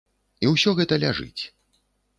[0.45, 1.41] І ўсё гэта ляжыць.